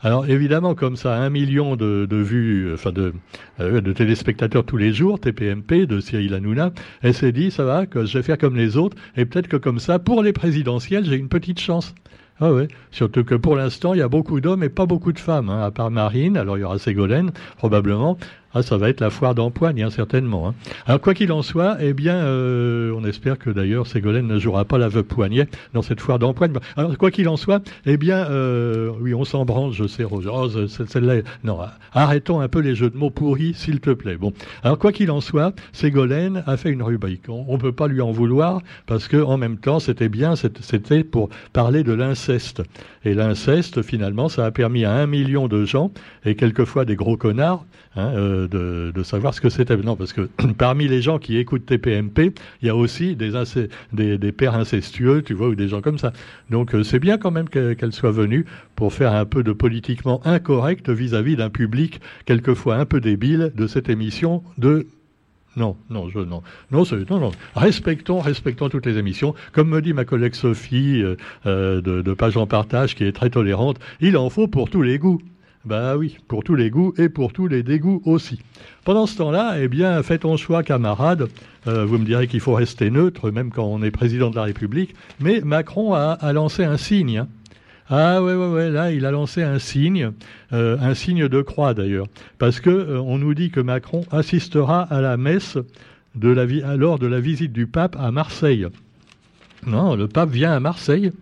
Alors 0.00 0.26
évidemment, 0.26 0.76
comme 0.76 0.94
ça, 0.94 1.16
un 1.16 1.28
million 1.28 1.74
de, 1.74 2.06
vues, 2.10 2.72
enfin 2.72 2.92
de, 2.92 3.12
euh, 3.58 3.80
de, 3.80 3.92
téléspectateurs 3.92 4.64
tous 4.64 4.76
les 4.76 4.92
jours, 4.92 5.18
TPMP 5.18 5.86
de 5.86 5.98
Cyril 5.98 6.34
Hanouna, 6.34 6.70
elle 7.02 7.14
s'est 7.14 7.32
dit, 7.32 7.50
ça 7.50 7.64
va, 7.64 7.86
que 7.86 8.04
je 8.04 8.18
vais 8.18 8.22
faire 8.22 8.38
comme 8.38 8.54
les 8.54 8.76
autres, 8.76 8.96
et 9.16 9.24
peut-être 9.24 9.48
que 9.48 9.56
comme 9.56 9.80
ça, 9.80 9.98
pour 9.98 10.22
les 10.22 10.32
présidentielles, 10.32 11.04
j'ai 11.04 11.16
une 11.16 11.28
petite 11.28 11.58
chance. 11.58 11.96
Ah 12.40 12.52
ouais, 12.52 12.68
surtout 12.92 13.24
que 13.24 13.34
pour 13.34 13.56
l'instant, 13.56 13.94
il 13.94 13.98
y 13.98 14.02
a 14.02 14.08
beaucoup 14.08 14.40
d'hommes 14.40 14.62
et 14.62 14.68
pas 14.68 14.86
beaucoup 14.86 15.12
de 15.12 15.18
femmes, 15.18 15.50
hein, 15.50 15.64
à 15.64 15.72
part 15.72 15.90
Marine, 15.90 16.36
alors 16.36 16.56
il 16.56 16.60
y 16.60 16.64
aura 16.64 16.78
Ségolène, 16.78 17.32
probablement, 17.56 18.16
ah, 18.54 18.62
ça 18.62 18.78
va 18.78 18.88
être 18.88 19.00
la 19.00 19.10
foire 19.10 19.34
d'empoigne, 19.34 19.82
hein, 19.82 19.90
certainement. 19.90 20.48
Hein. 20.48 20.54
Alors, 20.86 21.00
quoi 21.00 21.12
qu'il 21.12 21.32
en 21.32 21.42
soit, 21.42 21.76
eh 21.80 21.92
bien, 21.92 22.16
euh, 22.16 22.92
on 22.96 23.04
espère 23.04 23.38
que 23.38 23.50
d'ailleurs 23.50 23.86
Ségolène 23.86 24.26
ne 24.26 24.38
jouera 24.38 24.64
pas 24.64 24.78
la 24.78 24.88
veuve 24.88 25.04
poignet 25.04 25.46
dans 25.74 25.82
cette 25.82 26.00
foire 26.00 26.18
d'empoigne. 26.18 26.52
Alors, 26.76 26.96
quoi 26.96 27.10
qu'il 27.10 27.28
en 27.28 27.36
soit, 27.36 27.62
eh 27.84 27.98
bien, 27.98 28.24
euh, 28.30 28.90
oui, 29.00 29.12
on 29.12 29.24
s'en 29.24 29.44
branche, 29.44 29.76
je 29.76 29.86
sais, 29.86 30.02
Rose. 30.02 30.26
Oh, 30.32 30.48
celle-là, 30.68 31.16
non, 31.44 31.58
arrêtons 31.92 32.40
un 32.40 32.48
peu 32.48 32.60
les 32.60 32.74
jeux 32.74 32.88
de 32.88 32.96
mots 32.96 33.10
pourris, 33.10 33.52
s'il 33.54 33.80
te 33.80 33.90
plaît. 33.90 34.16
Bon. 34.16 34.32
Alors, 34.62 34.78
quoi 34.78 34.92
qu'il 34.92 35.10
en 35.10 35.20
soit, 35.20 35.52
Ségolène 35.72 36.42
a 36.46 36.56
fait 36.56 36.70
une 36.70 36.82
rubrique. 36.82 37.28
On 37.28 37.52
ne 37.52 37.58
peut 37.58 37.72
pas 37.72 37.86
lui 37.86 38.00
en 38.00 38.12
vouloir 38.12 38.62
parce 38.86 39.08
que, 39.08 39.18
en 39.18 39.36
même 39.36 39.58
temps, 39.58 39.78
c'était 39.78 40.08
bien, 40.08 40.34
c'était 40.36 41.04
pour 41.04 41.28
parler 41.52 41.84
de 41.84 41.92
l'inceste. 41.92 42.62
Et 43.04 43.14
l'inceste, 43.14 43.82
finalement, 43.82 44.28
ça 44.28 44.46
a 44.46 44.50
permis 44.50 44.84
à 44.84 44.92
un 44.92 45.06
million 45.06 45.48
de 45.48 45.64
gens, 45.64 45.92
et 46.24 46.34
quelquefois 46.34 46.84
des 46.84 46.96
gros 46.96 47.16
connards, 47.16 47.64
hein, 47.96 48.12
euh, 48.16 48.37
de, 48.46 49.02
savoir 49.02 49.34
ce 49.34 49.40
que 49.40 49.48
c'était. 49.48 49.76
Non, 49.76 49.96
parce 49.96 50.12
que 50.12 50.28
parmi 50.58 50.88
les 50.88 51.02
gens 51.02 51.18
qui 51.18 51.38
écoutent 51.38 51.66
TPMP, 51.66 52.32
il 52.62 52.66
y 52.66 52.68
a 52.68 52.76
aussi 52.76 53.16
des, 53.16 54.32
pères 54.32 54.54
incestueux, 54.54 55.22
tu 55.22 55.34
vois, 55.34 55.48
ou 55.48 55.54
des 55.54 55.68
gens 55.68 55.80
comme 55.80 55.98
ça. 55.98 56.12
Donc 56.50 56.74
euh, 56.74 56.82
c'est 56.82 56.98
bien 56.98 57.18
quand 57.18 57.30
même 57.30 57.48
qu'elle 57.48 57.92
soit 57.92 58.10
venue 58.10 58.44
pour 58.76 58.92
faire 58.92 59.14
un 59.14 59.24
peu 59.24 59.42
de 59.42 59.52
politiquement 59.52 60.20
incorrect 60.26 60.90
vis-à-vis 60.90 61.36
d'un 61.36 61.50
public 61.50 62.00
quelquefois 62.26 62.76
un 62.76 62.84
peu 62.84 63.00
débile 63.00 63.52
de 63.56 63.66
cette 63.66 63.88
émission 63.88 64.42
de 64.58 64.86
non, 65.56 65.76
non, 65.90 66.08
je, 66.08 66.20
non, 66.20 66.42
non, 66.70 66.84
non. 67.18 67.30
Respectons, 67.56 68.20
respectons 68.20 68.68
toutes 68.68 68.86
les 68.86 68.96
émissions. 68.96 69.34
Comme 69.52 69.70
me 69.70 69.82
dit 69.82 69.92
ma 69.92 70.04
collègue 70.04 70.34
Sophie 70.34 71.02
euh, 71.02 71.80
de, 71.80 72.00
de 72.00 72.14
Page 72.14 72.36
en 72.36 72.46
Partage, 72.46 72.94
qui 72.94 73.02
est 73.02 73.12
très 73.12 73.30
tolérante, 73.30 73.78
il 74.00 74.16
en 74.16 74.30
faut 74.30 74.46
pour 74.46 74.70
tous 74.70 74.82
les 74.82 74.98
goûts. 74.98 75.20
Bah 75.64 75.96
oui, 75.96 76.16
pour 76.28 76.44
tous 76.44 76.54
les 76.54 76.70
goûts 76.70 76.94
et 76.98 77.08
pour 77.08 77.32
tous 77.32 77.48
les 77.48 77.62
dégoûts 77.62 78.00
aussi. 78.04 78.40
Pendant 78.84 79.06
ce 79.06 79.18
temps-là, 79.18 79.56
eh 79.60 79.68
bien, 79.68 80.02
faites 80.02 80.22
ton 80.22 80.36
choix, 80.36 80.62
camarades. 80.62 81.28
Euh, 81.66 81.84
vous 81.84 81.98
me 81.98 82.04
direz 82.04 82.28
qu'il 82.28 82.40
faut 82.40 82.54
rester 82.54 82.90
neutre, 82.90 83.30
même 83.30 83.50
quand 83.50 83.64
on 83.64 83.82
est 83.82 83.90
président 83.90 84.30
de 84.30 84.36
la 84.36 84.44
République. 84.44 84.94
Mais 85.20 85.40
Macron 85.40 85.94
a, 85.94 86.32
lancé 86.32 86.64
un 86.64 86.76
signe. 86.76 87.18
Hein. 87.18 87.28
Ah 87.90 88.22
ouais, 88.22 88.34
ouais, 88.34 88.48
ouais, 88.48 88.70
là, 88.70 88.92
il 88.92 89.04
a 89.04 89.10
lancé 89.10 89.42
un 89.42 89.58
signe, 89.58 90.12
euh, 90.52 90.76
un 90.80 90.94
signe 90.94 91.28
de 91.28 91.42
croix 91.42 91.74
d'ailleurs. 91.74 92.06
Parce 92.38 92.60
que 92.60 92.70
euh, 92.70 93.00
on 93.00 93.18
nous 93.18 93.34
dit 93.34 93.50
que 93.50 93.60
Macron 93.60 94.04
assistera 94.10 94.82
à 94.82 95.00
la 95.00 95.16
messe 95.16 95.58
de 96.14 96.28
lors 96.76 96.98
de 96.98 97.06
la 97.06 97.20
visite 97.20 97.52
du 97.52 97.66
pape 97.66 97.96
à 97.98 98.10
Marseille. 98.10 98.66
Non, 99.66 99.96
le 99.96 100.06
pape 100.06 100.30
vient 100.30 100.52
à 100.52 100.60
Marseille. 100.60 101.12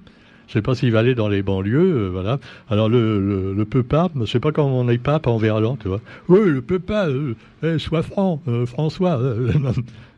Je 0.46 0.52
ne 0.52 0.52
sais 0.54 0.62
pas 0.62 0.74
s'il 0.74 0.92
va 0.92 1.00
aller 1.00 1.14
dans 1.14 1.28
les 1.28 1.42
banlieues, 1.42 2.06
euh, 2.06 2.08
voilà. 2.10 2.38
Alors 2.70 2.88
le, 2.88 3.52
le, 3.52 3.64
peu 3.64 3.82
pape, 3.82 4.12
je 4.14 4.20
ne 4.20 4.26
sais 4.26 4.40
pas 4.40 4.52
comment 4.52 4.78
on 4.78 4.88
est 4.88 4.98
pape 4.98 5.26
en 5.26 5.38
verlan, 5.38 5.76
tu 5.76 5.88
vois. 5.88 6.00
Oui, 6.28 6.40
le 6.44 6.62
peu 6.62 6.78
pape, 6.78 7.08
euh, 7.08 7.34
eh, 7.62 7.78
sois 7.78 8.02
franc, 8.02 8.40
euh, 8.48 8.66
François. 8.66 9.20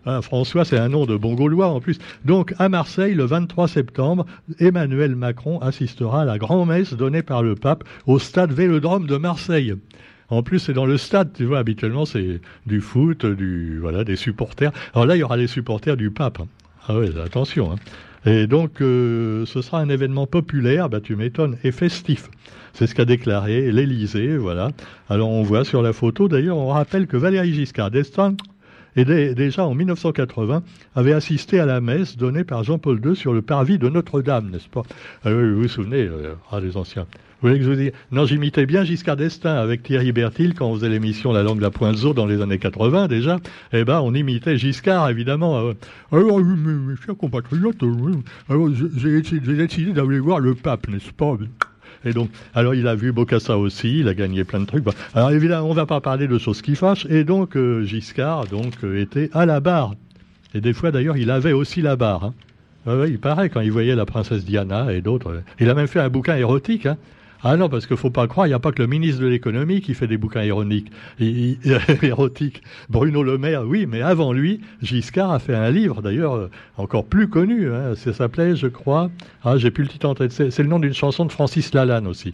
Hein, 0.07 0.23
François, 0.23 0.65
c'est 0.65 0.79
un 0.79 0.89
nom 0.89 1.05
de 1.05 1.19
bon 1.19 1.35
gaulois 1.35 1.67
en 1.69 1.81
plus. 1.81 1.99
Donc, 2.25 2.55
à 2.59 2.71
Marseille, 2.71 3.15
le 3.15 3.25
23 3.25 3.69
septembre, 3.69 4.25
Emmanuel 4.59 5.15
Macron 5.17 5.59
assistera 5.59 6.23
à 6.23 6.25
la 6.25 6.39
grand-messe 6.39 6.95
donnée 6.95 7.23
par 7.23 7.43
le 7.43 7.57
pape 7.57 7.85
au 8.07 8.19
stade 8.19 8.53
Vélodrome 8.53 9.07
de 9.07 9.19
Marseille. 9.19 9.75
En 10.31 10.43
plus, 10.43 10.61
c'est 10.61 10.73
dans 10.73 10.87
le 10.87 10.97
stade, 10.97 11.33
tu 11.35 11.45
vois, 11.45 11.59
habituellement, 11.59 12.07
c'est 12.07 12.41
du 12.65 12.81
foot, 12.81 13.27
du, 13.27 13.79
voilà, 13.81 14.05
des 14.05 14.17
supporters. 14.17 14.73
Alors 14.95 15.05
là, 15.05 15.17
il 15.17 15.19
y 15.19 15.23
aura 15.23 15.37
les 15.37 15.47
supporters 15.47 15.97
du 15.97 16.11
pape. 16.11 16.39
Ah 16.87 16.99
oui, 16.99 17.11
attention. 17.23 17.73
Hein. 17.73 17.77
Et 18.27 18.47
donc, 18.47 18.81
euh, 18.81 19.47
ce 19.47 19.63
sera 19.63 19.81
un 19.81 19.89
événement 19.89 20.27
populaire, 20.27 20.89
bah, 20.89 21.01
tu 21.01 21.17
m'étonnes, 21.17 21.57
et 21.65 21.73
festif. 21.73 22.29
C'est 22.73 22.87
ce 22.87 22.95
qu'a 22.95 23.05
déclaré 23.05 23.73
l'Élysée, 23.73 24.37
voilà. 24.37 24.71
Alors, 25.09 25.31
on 25.31 25.43
voit 25.43 25.65
sur 25.65 25.83
la 25.83 25.93
photo, 25.93 26.29
d'ailleurs, 26.29 26.57
on 26.57 26.69
rappelle 26.69 27.07
que 27.07 27.17
Valéry 27.17 27.53
Giscard 27.53 27.91
d'Estaing, 27.91 28.37
et 28.97 29.05
déjà 29.05 29.67
en 29.67 29.75
1980, 29.75 30.63
avait 30.95 31.13
assisté 31.13 31.61
à 31.61 31.67
la 31.67 31.81
messe 31.81 32.17
donnée 32.17 32.45
par 32.45 32.65
Jean-Paul 32.65 33.01
II 33.05 33.15
sur 33.15 33.33
le 33.33 33.43
parvis 33.43 33.79
de 33.79 33.89
Notre-Dame, 33.89 34.51
n'est-ce 34.51 34.69
pas? 34.69 34.83
Ah 35.25 35.33
Vous 35.33 35.61
vous 35.63 35.69
souvenez, 35.69 36.03
euh, 36.03 36.35
ah, 36.51 36.61
les 36.61 36.77
anciens. 36.77 37.07
Vous 37.41 37.49
voulez 37.49 37.61
que 37.61 37.65
je 37.65 37.71
vous 37.71 37.77
dise? 37.77 37.93
Non, 38.11 38.27
j'imitais 38.27 38.67
bien 38.67 38.83
Giscard 38.83 39.17
d'Estaing 39.17 39.55
avec 39.55 39.85
Thierry 39.85 40.11
Bertil 40.11 40.55
quand 40.55 40.67
on 40.67 40.75
faisait 40.75 40.89
l'émission 40.89 41.33
La 41.33 41.45
langue 41.45 41.59
de 41.59 41.63
la 41.63 41.71
pointe 41.71 41.97
zoo 41.97 42.13
dans 42.13 42.27
les 42.27 42.43
années 42.43 42.59
80 42.59 43.07
déjà. 43.07 43.39
Eh 43.73 43.85
ben, 43.85 44.01
on 44.01 44.13
imitait 44.13 44.59
Giscard, 44.59 45.09
évidemment. 45.09 45.73
Alors, 46.11 46.41
mes 46.41 46.97
chers 46.97 47.17
compatriotes, 47.17 47.85
j'ai 48.97 49.21
décidé 49.41 49.93
d'aller 49.93 50.19
voir 50.19 50.41
le 50.41 50.57
pape, 50.57 50.89
n'est-ce 50.89 51.13
pas? 51.13 51.37
Alors 52.55 52.75
il 52.75 52.87
a 52.87 52.95
vu 52.95 53.13
Bocassa 53.13 53.59
aussi, 53.59 54.01
il 54.01 54.09
a 54.09 54.15
gagné 54.15 54.45
plein 54.45 54.61
de 54.61 54.67
trucs. 54.67 54.85
Alors 55.15 55.31
évidemment, 55.31 55.69
on 55.69 55.75
va 55.75 55.87
pas 55.87 56.01
parler 56.01 56.29
de 56.29 56.39
choses 56.39 56.63
qui 56.63 56.77
fâchent. 56.77 57.07
Et 57.07 57.25
donc 57.25 57.57
euh, 57.57 57.85
Giscard 57.85 58.47
donc 58.47 58.75
euh, 58.85 59.01
était 59.01 59.31
à 59.33 59.47
la 59.47 59.61
barre. 59.61 59.95
Et 60.55 60.61
des 60.61 60.73
fois 60.73 60.91
d'ailleurs, 60.91 61.17
il 61.17 61.31
avait 61.31 61.53
aussi 61.53 61.83
la 61.83 61.97
barre. 61.97 62.33
Hein. 62.87 63.05
il 63.07 63.19
paraît 63.19 63.51
quand 63.51 63.61
il 63.61 63.73
voyait 63.73 63.95
la 63.95 64.07
princesse 64.07 64.45
Diana 64.45 64.93
et 64.93 65.01
d'autres. 65.01 65.43
Il 65.61 65.69
a 65.69 65.75
même 65.75 65.89
fait 65.89 66.01
un 66.01 66.09
bouquin 66.09 66.37
érotique. 66.37 66.87
Hein. 66.87 66.97
Ah 67.43 67.57
non, 67.57 67.69
parce 67.69 67.87
qu'il 67.87 67.97
faut 67.97 68.11
pas 68.11 68.27
croire, 68.27 68.47
il 68.47 68.51
n'y 68.51 68.55
a 68.55 68.59
pas 68.59 68.73
que 68.73 68.83
le 68.83 68.89
ministre 68.89 69.23
de 69.23 69.29
l'économie 69.29 69.81
qui 69.81 69.95
fait 69.95 70.09
des 70.09 70.17
bouquins 70.17 70.43
ironiques, 70.43 70.91
érotiques. 72.03 72.63
Bruno 72.89 73.23
Le 73.23 73.39
Maire, 73.39 73.63
oui, 73.65 73.87
mais 73.87 74.03
avant 74.03 74.33
lui, 74.33 74.61
Giscard 74.83 75.31
a 75.31 75.39
fait 75.39 75.55
un 75.55 75.71
livre, 75.71 76.03
d'ailleurs, 76.03 76.35
euh, 76.35 76.51
encore 76.77 77.05
plus 77.05 77.29
connu. 77.29 77.73
Hein, 77.73 77.95
ça 77.95 78.13
s'appelait, 78.13 78.57
je 78.57 78.67
crois, 78.67 79.11
ah, 79.45 79.57
j'ai 79.57 79.71
plus 79.71 79.85
le 79.85 79.89
titre 79.89 80.09
en 80.09 80.15
tête, 80.15 80.33
c'est 80.33 80.59
le 80.59 80.69
nom 80.69 80.81
d'une 80.81 80.95
chanson 80.95 81.25
de 81.27 81.33
Francis 81.33 81.73
Lalanne 81.75 82.09
aussi. 82.09 82.33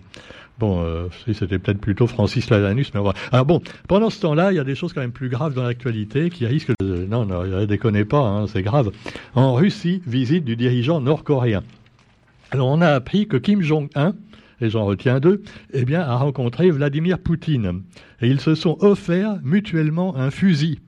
Bon, 0.58 0.82
euh, 0.82 1.08
c'était 1.32 1.58
peut-être 1.58 1.80
plutôt 1.80 2.06
Francis 2.06 2.48
Lalanus, 2.48 2.94
mais 2.94 3.00
voilà. 3.00 3.18
Alors 3.32 3.44
bon, 3.44 3.60
pendant 3.88 4.08
ce 4.08 4.20
temps-là, 4.20 4.52
il 4.52 4.56
y 4.56 4.60
a 4.60 4.64
des 4.64 4.76
choses 4.76 4.92
quand 4.92 5.00
même 5.00 5.12
plus 5.12 5.28
graves 5.28 5.52
dans 5.52 5.64
l'actualité 5.64 6.30
qui 6.30 6.46
risquent 6.46 6.72
de... 6.80 7.04
Non, 7.06 7.26
non, 7.26 7.66
déconnez 7.66 8.04
pas, 8.04 8.20
hein, 8.20 8.46
c'est 8.46 8.62
grave. 8.62 8.90
En 9.34 9.52
Russie, 9.54 10.00
visite 10.06 10.44
du 10.44 10.56
dirigeant 10.56 11.00
nord-coréen. 11.00 11.62
Alors 12.52 12.68
on 12.68 12.80
a 12.80 12.90
appris 12.90 13.26
que 13.26 13.36
Kim 13.36 13.62
Jong-un, 13.62 14.14
et 14.60 14.70
j'en 14.70 14.84
retiens 14.84 15.20
deux, 15.20 15.42
eh 15.72 15.84
bien, 15.84 16.00
a 16.00 16.16
rencontré 16.16 16.70
Vladimir 16.70 17.18
Poutine. 17.18 17.82
Et 18.20 18.28
ils 18.28 18.40
se 18.40 18.54
sont 18.54 18.76
offerts 18.80 19.38
mutuellement 19.42 20.16
un 20.16 20.30
fusil. 20.30 20.80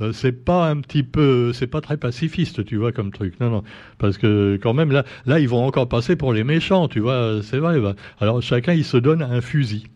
Euh, 0.00 0.12
c'est 0.12 0.32
pas 0.32 0.68
un 0.68 0.80
petit 0.80 1.02
peu, 1.02 1.52
c'est 1.52 1.66
pas 1.66 1.80
très 1.80 1.96
pacifiste, 1.96 2.64
tu 2.64 2.76
vois, 2.76 2.92
comme 2.92 3.12
truc. 3.12 3.40
Non, 3.40 3.50
non, 3.50 3.62
parce 3.98 4.18
que 4.18 4.58
quand 4.62 4.74
même 4.74 4.92
là, 4.92 5.04
là, 5.24 5.40
ils 5.40 5.48
vont 5.48 5.64
encore 5.64 5.88
passer 5.88 6.16
pour 6.16 6.32
les 6.32 6.44
méchants, 6.44 6.88
tu 6.88 7.00
vois. 7.00 7.40
C'est 7.42 7.58
vrai. 7.58 7.80
Alors 8.20 8.42
chacun, 8.42 8.74
il 8.74 8.84
se 8.84 8.98
donne 8.98 9.22
un 9.22 9.40
fusil. 9.40 9.86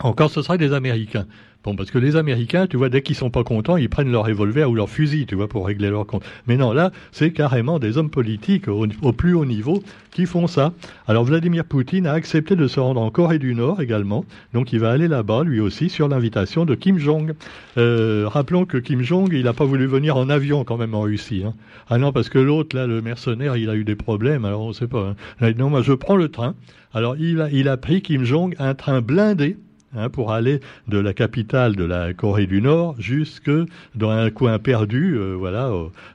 Encore, 0.00 0.30
ce 0.30 0.42
sera 0.42 0.56
des 0.56 0.72
Américains. 0.72 1.26
Bon, 1.64 1.76
parce 1.76 1.92
que 1.92 1.98
les 1.98 2.16
Américains, 2.16 2.66
tu 2.66 2.76
vois, 2.76 2.88
dès 2.88 3.02
qu'ils 3.02 3.14
sont 3.14 3.30
pas 3.30 3.44
contents, 3.44 3.76
ils 3.76 3.88
prennent 3.88 4.10
leur 4.10 4.26
revolver 4.26 4.68
ou 4.68 4.74
leur 4.74 4.90
fusil, 4.90 5.26
tu 5.26 5.36
vois, 5.36 5.46
pour 5.46 5.64
régler 5.64 5.90
leur 5.90 6.06
compte. 6.06 6.24
Mais 6.48 6.56
non, 6.56 6.72
là, 6.72 6.90
c'est 7.12 7.30
carrément 7.32 7.78
des 7.78 7.98
hommes 7.98 8.10
politiques 8.10 8.66
au, 8.66 9.12
plus 9.12 9.34
haut 9.34 9.44
niveau 9.44 9.80
qui 10.10 10.26
font 10.26 10.48
ça. 10.48 10.72
Alors 11.06 11.22
Vladimir 11.22 11.64
Poutine 11.64 12.08
a 12.08 12.12
accepté 12.12 12.56
de 12.56 12.66
se 12.66 12.80
rendre 12.80 13.00
en 13.00 13.10
Corée 13.10 13.38
du 13.38 13.54
Nord 13.54 13.80
également, 13.80 14.24
donc 14.52 14.72
il 14.72 14.80
va 14.80 14.90
aller 14.90 15.06
là-bas 15.06 15.44
lui 15.44 15.60
aussi 15.60 15.88
sur 15.88 16.08
l'invitation 16.08 16.64
de 16.64 16.74
Kim 16.74 16.98
Jong. 16.98 17.34
Euh, 17.78 18.24
rappelons 18.26 18.64
que 18.64 18.78
Kim 18.78 19.02
Jong, 19.02 19.30
il 19.32 19.44
n'a 19.44 19.52
pas 19.52 19.64
voulu 19.64 19.86
venir 19.86 20.16
en 20.16 20.28
avion 20.28 20.64
quand 20.64 20.76
même 20.76 20.94
en 20.94 21.02
Russie. 21.02 21.44
Hein. 21.46 21.54
Ah 21.88 21.98
non, 21.98 22.12
parce 22.12 22.28
que 22.28 22.38
l'autre 22.38 22.74
là, 22.74 22.88
le 22.88 23.00
mercenaire, 23.02 23.56
il 23.56 23.70
a 23.70 23.76
eu 23.76 23.84
des 23.84 23.96
problèmes. 23.96 24.44
Alors 24.44 24.62
on 24.62 24.72
sait 24.72 24.88
pas. 24.88 25.14
Hein. 25.40 25.52
Non, 25.56 25.70
moi 25.70 25.82
je 25.82 25.92
prends 25.92 26.16
le 26.16 26.28
train. 26.28 26.54
Alors 26.92 27.16
il 27.16 27.40
a, 27.40 27.50
il 27.50 27.68
a 27.68 27.76
pris 27.76 28.02
Kim 28.02 28.24
Jong 28.24 28.56
un 28.58 28.74
train 28.74 29.00
blindé 29.00 29.56
Hein, 29.94 30.08
pour 30.08 30.32
aller 30.32 30.60
de 30.88 30.96
la 30.96 31.12
capitale 31.12 31.76
de 31.76 31.84
la 31.84 32.14
Corée 32.14 32.46
du 32.46 32.62
Nord 32.62 32.94
jusque 32.98 33.50
dans 33.94 34.08
un 34.08 34.30
coin 34.30 34.58
perdu, 34.58 35.18
euh, 35.18 35.34
voilà, 35.34 35.70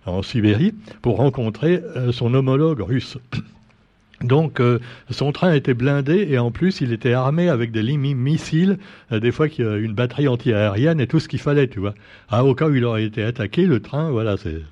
en 0.07 0.23
Sibérie, 0.23 0.73
pour 1.03 1.17
rencontrer 1.17 1.83
euh, 1.95 2.11
son 2.11 2.33
homologue 2.33 2.81
russe. 2.81 3.19
Donc 4.21 4.59
euh, 4.59 4.79
son 5.11 5.31
train 5.31 5.53
était 5.53 5.75
blindé 5.75 6.27
et 6.27 6.39
en 6.39 6.49
plus 6.49 6.81
il 6.81 6.91
était 6.91 7.13
armé 7.13 7.49
avec 7.49 7.71
des 7.71 7.83
missiles, 7.95 8.79
des 9.11 9.31
fois 9.31 9.45
une 9.59 9.93
batterie 9.93 10.27
anti-aérienne 10.27 10.99
et 10.99 11.05
tout 11.05 11.19
ce 11.19 11.27
qu'il 11.27 11.39
fallait, 11.39 11.67
tu 11.67 11.79
vois. 11.79 11.93
Ah, 12.29 12.43
au 12.43 12.55
cas 12.55 12.67
où 12.67 12.73
il 12.73 12.83
aurait 12.83 13.03
été 13.03 13.21
attaqué, 13.21 13.67
le 13.67 13.79
train, 13.79 14.09
voilà, 14.09 14.37
c'est 14.37 14.63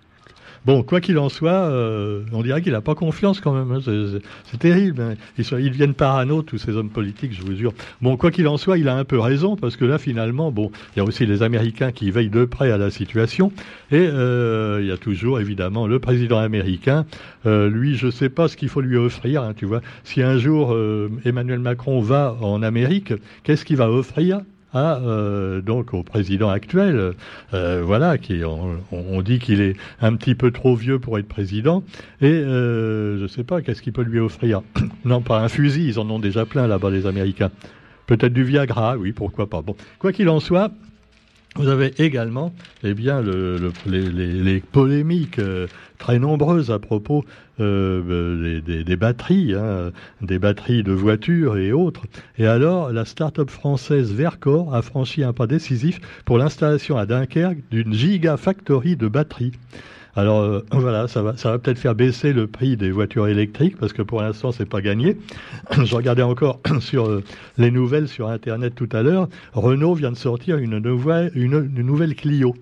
Bon, 0.65 0.81
quoi 0.81 0.99
qu'il 0.99 1.19
en 1.19 1.29
soit, 1.29 1.51
euh, 1.51 2.23
on 2.31 2.41
dirait 2.41 2.61
qu'il 2.63 2.71
n'a 2.71 2.81
pas 2.81 2.95
confiance 2.95 3.39
quand 3.39 3.53
même. 3.53 3.71
Hein. 3.71 4.19
C'est 4.45 4.57
terrible. 4.57 4.99
Hein. 4.99 5.13
Ils, 5.37 5.45
ils, 5.59 5.69
deviennent 5.69 5.93
parano, 5.93 6.41
tous 6.41 6.57
ces 6.57 6.75
hommes 6.75 6.89
politiques, 6.89 7.33
je 7.33 7.43
vous 7.43 7.55
jure. 7.55 7.73
Bon, 8.01 8.17
quoi 8.17 8.31
qu'il 8.31 8.47
en 8.47 8.57
soit, 8.57 8.79
il 8.79 8.87
a 8.87 8.95
un 8.95 9.03
peu 9.03 9.19
raison, 9.19 9.55
parce 9.55 9.75
que 9.75 9.85
là, 9.85 9.99
finalement, 9.99 10.51
bon, 10.51 10.71
il 10.95 10.99
y 10.99 11.01
a 11.01 11.05
aussi 11.05 11.27
les 11.27 11.43
Américains 11.43 11.91
qui 11.91 12.09
veillent 12.09 12.29
de 12.29 12.45
près 12.45 12.71
à 12.71 12.77
la 12.77 12.89
situation. 12.89 13.51
Et 13.91 14.07
euh, 14.07 14.79
il 14.81 14.87
y 14.87 14.91
a 14.91 14.97
toujours, 14.97 15.39
évidemment, 15.39 15.85
le 15.85 15.99
président 15.99 16.39
américain. 16.39 17.05
Euh, 17.45 17.69
lui, 17.69 17.95
je 17.95 18.07
ne 18.07 18.11
sais 18.11 18.29
pas 18.29 18.47
ce 18.47 18.57
qu'il 18.57 18.69
faut 18.69 18.81
lui 18.81 18.97
offrir, 18.97 19.43
hein, 19.43 19.53
tu 19.55 19.65
vois. 19.65 19.81
Si 20.03 20.23
un 20.23 20.39
jour 20.39 20.75
Emmanuel 21.25 21.59
Macron 21.59 22.01
va 22.01 22.37
en 22.41 22.63
Amérique, 22.63 23.13
qu'est-ce 23.43 23.65
qu'il 23.65 23.77
va 23.77 23.91
offrir? 23.91 24.41
Euh, 24.75 25.61
donc 25.61 25.93
au 25.93 26.03
président 26.03 26.49
actuel, 26.49 27.13
euh, 27.53 27.83
voilà, 27.83 28.15
on, 28.91 29.21
dit 29.21 29.39
qu'il 29.39 29.61
est 29.61 29.75
un 30.01 30.15
petit 30.15 30.35
peu 30.35 30.51
trop 30.51 30.75
vieux 30.75 30.99
pour 30.99 31.17
être 31.17 31.27
président, 31.27 31.83
et 32.21 32.27
euh, 32.27 33.17
je 33.17 33.23
ne 33.23 33.27
sais 33.27 33.43
pas 33.43 33.61
qu'est-ce 33.61 33.81
qu'il 33.81 33.93
peut 33.93 34.03
lui 34.03 34.19
offrir? 34.19 34.61
non, 35.05 35.21
pas 35.21 35.39
un 35.39 35.49
fusil, 35.49 35.87
ils 35.87 35.99
en 35.99 36.09
ont 36.09 36.19
déjà 36.19 36.45
plein 36.45 36.67
là-bas 36.67 36.89
les 36.89 37.07
Américains. 37.07 37.51
Peut-être 38.07 38.33
du 38.33 38.43
Viagra, 38.43 38.97
oui, 38.97 39.13
pourquoi 39.13 39.49
pas. 39.49 39.61
Bon, 39.61 39.75
quoi 39.99 40.11
qu'il 40.11 40.29
en 40.29 40.39
soit, 40.39 40.71
vous 41.55 41.69
avez 41.69 41.93
également 41.99 42.53
eh 42.83 42.93
bien, 42.93 43.21
le, 43.21 43.71
les, 43.85 44.59
polémiques 44.59 45.39
euh, 45.39 45.67
très 45.97 46.19
nombreuses 46.19 46.69
à 46.69 46.79
propos 46.79 47.23
euh, 47.61 48.59
des, 48.61 48.95
batteries, 48.97 49.53
hein, 49.53 49.91
des 50.21 50.37
batteries 50.37 50.83
de 50.83 50.91
voitures 50.91 51.57
et 51.57 51.71
autres. 51.71 52.03
Et 52.37 52.45
alors, 52.45 52.91
la 52.91 53.05
start-up 53.05 53.49
française 53.49 54.11
Vercor 54.11 54.75
a 54.75 54.81
franchi 54.81 55.23
un 55.23 55.31
pas 55.31 55.47
décisif 55.47 56.01
pour 56.25 56.37
l'installation 56.37 56.97
à 56.97 57.05
Dunkerque 57.05 57.59
d'une 57.71 57.93
gigafactory 57.93 58.97
de 58.97 59.07
batteries. 59.07 59.53
Alors 60.15 60.39
euh, 60.39 60.61
voilà, 60.71 61.07
ça 61.07 61.21
va, 61.21 61.37
ça 61.37 61.51
va 61.51 61.59
peut-être 61.59 61.79
faire 61.79 61.95
baisser 61.95 62.33
le 62.33 62.47
prix 62.47 62.77
des 62.77 62.91
voitures 62.91 63.27
électriques 63.27 63.77
parce 63.77 63.93
que 63.93 64.01
pour 64.01 64.21
l'instant 64.21 64.51
c'est 64.51 64.67
pas 64.67 64.81
gagné. 64.81 65.17
Je 65.71 65.95
regardais 65.95 66.23
encore 66.23 66.59
sur 66.79 67.07
euh, 67.07 67.23
les 67.57 67.71
nouvelles 67.71 68.07
sur 68.07 68.29
Internet 68.29 68.73
tout 68.75 68.89
à 68.91 69.03
l'heure. 69.03 69.27
Renault 69.53 69.93
vient 69.93 70.11
de 70.11 70.17
sortir 70.17 70.57
une 70.57 70.79
nouvelle, 70.79 71.31
une, 71.35 71.59
nouvelle 71.83 72.15
Clio. 72.15 72.55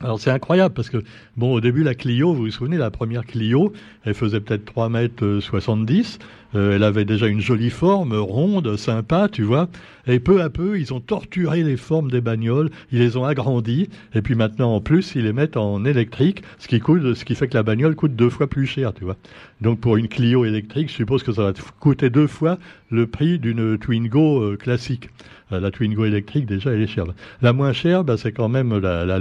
Alors 0.00 0.20
c'est 0.20 0.30
incroyable 0.30 0.74
parce 0.74 0.90
que, 0.90 1.02
bon, 1.36 1.54
au 1.54 1.60
début, 1.60 1.82
la 1.82 1.94
Clio, 1.94 2.34
vous 2.34 2.42
vous 2.42 2.50
souvenez, 2.50 2.76
la 2.76 2.90
première 2.90 3.24
Clio, 3.24 3.72
elle 4.04 4.14
faisait 4.14 4.40
peut-être 4.40 4.64
3 4.64 4.88
mètres 4.88 5.38
70. 5.40 6.18
Euh, 6.54 6.76
elle 6.76 6.84
avait 6.84 7.04
déjà 7.04 7.26
une 7.26 7.40
jolie 7.40 7.70
forme, 7.70 8.14
ronde, 8.14 8.76
sympa, 8.76 9.28
tu 9.30 9.42
vois. 9.42 9.68
Et 10.06 10.20
peu 10.20 10.42
à 10.42 10.50
peu, 10.50 10.78
ils 10.78 10.92
ont 10.92 11.00
torturé 11.00 11.62
les 11.62 11.76
formes 11.76 12.10
des 12.10 12.20
bagnoles, 12.20 12.70
ils 12.92 12.98
les 12.98 13.16
ont 13.16 13.24
agrandies, 13.24 13.88
et 14.14 14.22
puis 14.22 14.34
maintenant, 14.34 14.74
en 14.74 14.80
plus, 14.80 15.14
ils 15.14 15.24
les 15.24 15.32
mettent 15.32 15.56
en 15.56 15.84
électrique, 15.84 16.42
ce 16.58 16.68
qui 16.68 16.78
coûte, 16.78 17.14
ce 17.14 17.24
qui 17.24 17.34
fait 17.34 17.48
que 17.48 17.54
la 17.54 17.62
bagnole 17.62 17.94
coûte 17.94 18.14
deux 18.14 18.30
fois 18.30 18.46
plus 18.46 18.66
cher, 18.66 18.92
tu 18.92 19.04
vois. 19.04 19.16
Donc 19.60 19.80
pour 19.80 19.96
une 19.96 20.08
Clio 20.08 20.44
électrique, 20.44 20.90
je 20.90 20.94
suppose 20.94 21.22
que 21.22 21.32
ça 21.32 21.42
va 21.42 21.52
coûter 21.80 22.10
deux 22.10 22.26
fois 22.26 22.58
le 22.90 23.06
prix 23.06 23.38
d'une 23.38 23.78
Twingo 23.78 24.42
euh, 24.42 24.56
classique. 24.56 25.08
Euh, 25.52 25.60
la 25.60 25.70
Twingo 25.70 26.04
électrique, 26.04 26.46
déjà, 26.46 26.72
elle 26.72 26.82
est 26.82 26.86
chère. 26.86 27.06
La 27.40 27.52
moins 27.54 27.72
chère, 27.72 28.04
bah, 28.04 28.16
c'est 28.18 28.32
quand 28.32 28.50
même 28.50 28.78
la, 28.78 29.18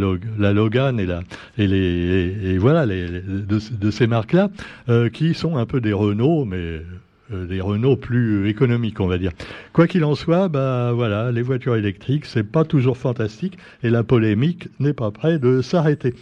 Logan 0.53 0.99
et, 0.99 1.05
la, 1.05 1.21
et, 1.57 1.67
les, 1.67 2.35
et, 2.43 2.57
voilà, 2.57 2.85
les, 2.85 3.07
de, 3.07 3.91
ces 3.91 4.07
marques-là, 4.07 4.49
qui 5.11 5.33
sont 5.33 5.55
un 5.55 5.65
peu 5.65 5.79
des 5.79 5.93
Renault, 5.93 6.45
mais 6.45 6.81
des 7.31 7.61
Renault 7.61 7.95
plus 7.95 8.47
économiques, 8.49 8.99
on 8.99 9.07
va 9.07 9.17
dire. 9.17 9.31
Quoi 9.71 9.87
qu'il 9.87 10.03
en 10.03 10.15
soit, 10.15 10.49
bah 10.49 10.91
voilà, 10.93 11.31
les 11.31 11.41
voitures 11.41 11.75
électriques, 11.75 12.25
c'est 12.25 12.43
pas 12.43 12.63
toujours 12.63 12.97
fantastique 12.97 13.57
et 13.81 13.89
la 13.89 14.03
polémique 14.03 14.67
n'est 14.79 14.93
pas 14.93 15.11
près 15.11 15.39
de 15.39 15.61
s'arrêter. 15.61 16.13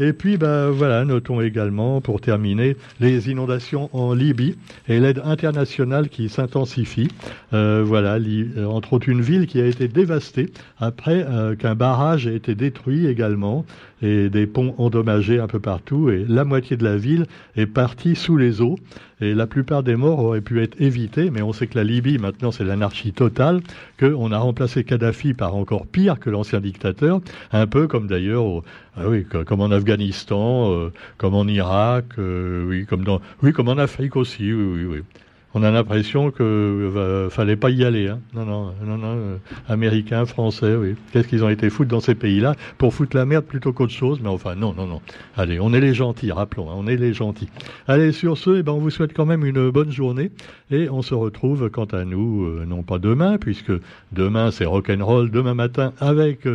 Et 0.00 0.12
puis, 0.12 0.36
bah, 0.36 0.70
voilà, 0.70 1.04
notons 1.04 1.40
également, 1.40 2.00
pour 2.00 2.20
terminer, 2.20 2.76
les 2.98 3.30
inondations 3.30 3.90
en 3.92 4.12
Libye 4.12 4.56
et 4.88 4.98
l'aide 4.98 5.22
internationale 5.24 6.08
qui 6.08 6.28
s'intensifie. 6.28 7.08
Euh, 7.52 7.84
voilà, 7.86 8.16
euh, 8.16 8.66
entre 8.66 8.94
autres 8.94 9.08
une 9.08 9.20
ville 9.20 9.46
qui 9.46 9.60
a 9.60 9.66
été 9.66 9.86
dévastée 9.86 10.50
après 10.78 11.24
euh, 11.28 11.54
qu'un 11.54 11.76
barrage 11.76 12.26
ait 12.26 12.34
été 12.34 12.56
détruit 12.56 13.06
également 13.06 13.64
et 14.04 14.28
des 14.28 14.46
ponts 14.46 14.74
endommagés 14.76 15.40
un 15.40 15.46
peu 15.46 15.58
partout. 15.58 16.10
Et 16.10 16.24
la 16.28 16.44
moitié 16.44 16.76
de 16.76 16.84
la 16.84 16.96
ville 16.96 17.26
est 17.56 17.66
partie 17.66 18.14
sous 18.14 18.36
les 18.36 18.60
eaux. 18.60 18.76
Et 19.20 19.32
la 19.32 19.46
plupart 19.46 19.82
des 19.82 19.96
morts 19.96 20.18
auraient 20.18 20.42
pu 20.42 20.62
être 20.62 20.78
évités, 20.80 21.30
mais 21.30 21.40
on 21.40 21.52
sait 21.52 21.66
que 21.66 21.78
la 21.78 21.84
Libye, 21.84 22.18
maintenant, 22.18 22.50
c'est 22.50 22.64
l'anarchie 22.64 23.12
totale, 23.12 23.62
qu'on 23.98 24.30
a 24.32 24.38
remplacé 24.38 24.84
Kadhafi 24.84 25.32
par 25.32 25.54
encore 25.56 25.86
pire 25.86 26.18
que 26.20 26.28
l'ancien 26.28 26.60
dictateur, 26.60 27.20
un 27.52 27.66
peu 27.66 27.86
comme 27.86 28.06
d'ailleurs, 28.06 28.44
ah 28.96 29.08
oui, 29.08 29.24
comme 29.24 29.60
en 29.60 29.70
Afghanistan, 29.70 30.70
euh, 30.70 30.92
comme 31.16 31.34
en 31.34 31.46
Irak, 31.46 32.04
euh, 32.18 32.66
oui, 32.68 32.84
comme 32.84 33.04
dans, 33.04 33.20
oui, 33.42 33.52
comme 33.52 33.68
en 33.68 33.78
Afrique 33.78 34.16
aussi, 34.16 34.52
oui, 34.52 34.64
oui, 34.74 34.84
oui 34.84 35.02
on 35.54 35.62
a 35.62 35.70
l'impression 35.70 36.32
que 36.32 36.42
euh, 36.42 37.30
fallait 37.30 37.56
pas 37.56 37.70
y 37.70 37.84
aller. 37.84 38.08
Hein. 38.08 38.20
Non, 38.34 38.44
non, 38.44 38.74
non, 38.84 38.98
non. 38.98 39.16
Euh, 39.16 39.36
Américains, 39.68 40.26
Français, 40.26 40.74
oui. 40.74 40.96
Qu'est-ce 41.12 41.28
qu'ils 41.28 41.44
ont 41.44 41.48
été 41.48 41.70
foutus 41.70 41.90
dans 41.90 42.00
ces 42.00 42.16
pays-là 42.16 42.56
pour 42.76 42.92
foutre 42.92 43.16
la 43.16 43.24
merde 43.24 43.44
plutôt 43.44 43.72
qu'autre 43.72 43.92
chose? 43.92 44.18
Mais 44.20 44.28
enfin, 44.28 44.56
non, 44.56 44.74
non, 44.74 44.86
non. 44.86 45.00
Allez, 45.36 45.60
on 45.60 45.72
est 45.72 45.80
les 45.80 45.94
gentils, 45.94 46.32
rappelons, 46.32 46.70
hein, 46.70 46.74
on 46.76 46.88
est 46.88 46.96
les 46.96 47.14
gentils. 47.14 47.48
Allez, 47.86 48.10
sur 48.10 48.36
ce, 48.36 48.58
eh 48.58 48.62
ben, 48.64 48.72
on 48.72 48.78
vous 48.78 48.90
souhaite 48.90 49.14
quand 49.14 49.26
même 49.26 49.44
une 49.44 49.70
bonne 49.70 49.92
journée 49.92 50.32
et 50.72 50.90
on 50.90 51.02
se 51.02 51.14
retrouve 51.14 51.70
quant 51.70 51.84
à 51.84 52.04
nous, 52.04 52.44
euh, 52.44 52.64
non 52.66 52.82
pas 52.82 52.98
demain, 52.98 53.38
puisque 53.38 53.72
demain 54.12 54.50
c'est 54.50 54.64
rock'n'roll, 54.64 55.30
demain 55.30 55.54
matin 55.54 55.92
avec 56.00 56.48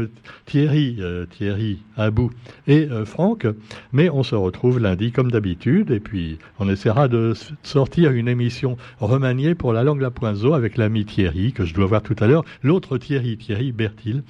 Thierry, 0.46 1.00
Thierry 1.38 1.80
Abou 1.96 2.32
et 2.68 2.88
Franck, 3.06 3.48
mais 3.94 4.10
on 4.10 4.24
se 4.24 4.36
retrouve 4.36 4.80
lundi 4.80 5.12
comme 5.12 5.32
d'habitude 5.32 5.92
et 5.92 6.00
puis 6.00 6.38
on 6.60 6.70
essaiera 6.70 7.08
de 7.08 7.34
sortir 7.64 8.12
une 8.12 8.28
émission 8.28 8.78
remanié 9.00 9.56
pour 9.56 9.74
la 9.74 9.84
langue 9.84 10.02
la 10.02 10.12
poinzo 10.12 10.54
avec 10.54 10.78
l'ami 10.78 11.06
Thierry, 11.06 11.54
que 11.54 11.66
je 11.66 11.74
dois 11.74 11.86
voir 11.86 12.02
tout 12.02 12.16
à 12.20 12.28
l'heure, 12.28 12.46
l'autre 12.64 12.98
Thierry, 12.98 13.38
Thierry 13.38 13.72
Bertil. 13.72 14.24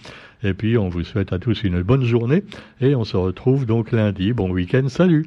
Et 0.43 0.53
puis, 0.53 0.77
on 0.77 0.89
vous 0.89 1.03
souhaite 1.03 1.33
à 1.33 1.39
tous 1.39 1.63
une 1.63 1.81
bonne 1.81 2.03
journée 2.03 2.43
et 2.81 2.95
on 2.95 3.03
se 3.03 3.17
retrouve 3.17 3.65
donc 3.65 3.91
lundi. 3.91 4.33
Bon 4.33 4.49
week-end, 4.49 4.87
salut 4.87 5.25